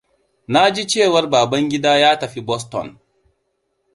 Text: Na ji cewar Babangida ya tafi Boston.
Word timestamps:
Na 0.47 0.71
ji 0.71 0.87
cewar 0.87 1.27
Babangida 1.29 1.97
ya 1.97 2.17
tafi 2.19 2.41
Boston. 2.41 2.97